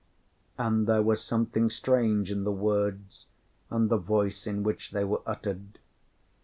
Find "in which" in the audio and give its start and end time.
4.47-4.89